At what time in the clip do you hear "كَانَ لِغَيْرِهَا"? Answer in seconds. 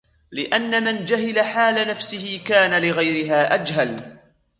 2.47-3.53